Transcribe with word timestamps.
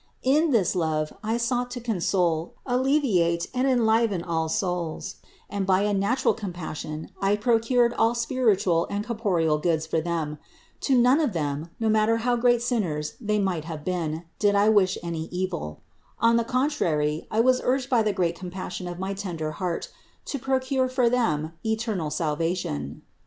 In 0.23 0.49
this 0.49 0.75
love 0.75 1.13
I 1.23 1.37
sought 1.37 1.69
to 1.69 1.79
console, 1.79 2.55
alleviate 2.65 3.45
and 3.53 3.67
enliven 3.67 4.23
all 4.23 4.45
the 4.47 4.49
souls; 4.49 5.17
and 5.47 5.63
by 5.67 5.81
a 5.83 5.93
natural 5.93 6.33
compassion 6.33 7.11
I 7.21 7.35
procured 7.35 7.93
all 7.93 8.15
spiritual 8.15 8.87
and 8.89 9.05
cor 9.05 9.15
poreal 9.15 9.61
goods 9.61 9.85
for 9.85 10.01
them; 10.01 10.39
to 10.79 10.97
none 10.97 11.19
of 11.19 11.33
them, 11.33 11.69
no 11.79 11.87
matter 11.87 12.17
how 12.17 12.35
great 12.35 12.63
sinners 12.63 13.13
they 13.21 13.37
might 13.37 13.65
have 13.65 13.85
been, 13.85 14.23
did 14.39 14.55
I 14.55 14.69
wish 14.69 14.97
any 15.03 15.25
evil; 15.25 15.81
on 16.19 16.35
the 16.35 16.45
contrary 16.45 17.27
I 17.29 17.39
was 17.41 17.61
urged 17.63 17.91
by 17.91 18.01
the 18.01 18.11
great 18.11 18.35
compas 18.35 18.73
sion 18.73 18.87
of 18.87 18.97
my 18.97 19.13
tender 19.13 19.51
heart 19.51 19.89
to 20.25 20.39
procure 20.39 20.89
for 20.89 21.11
them 21.11 21.51
eternal 21.63 22.09
sal 22.09 22.35
vation. 22.37 23.01